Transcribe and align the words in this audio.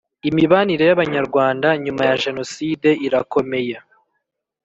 Imibanire 0.29 0.83
y 0.87 0.93
‘Abanyarwanda 0.95 1.67
nyuma 1.83 2.01
ya 2.09 2.15
Jenoside 2.23 2.89
irakomeye. 3.05 3.75